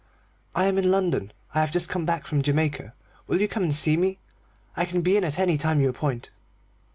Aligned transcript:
"I 0.55 0.65
am 0.65 0.79
in 0.79 0.89
London. 0.89 1.31
I 1.53 1.59
have 1.59 1.71
just 1.71 1.87
come 1.87 2.07
back 2.07 2.25
from 2.25 2.41
Jamaica. 2.41 2.95
Will 3.27 3.39
you 3.39 3.47
come 3.47 3.61
and 3.61 3.75
see 3.75 3.95
me? 3.95 4.17
I 4.75 4.83
can 4.83 5.01
be 5.01 5.15
in 5.15 5.23
at 5.23 5.37
any 5.37 5.59
time 5.59 5.79
you 5.79 5.89
appoint." 5.89 6.31